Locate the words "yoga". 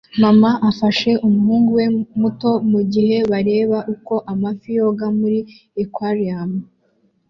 4.77-5.05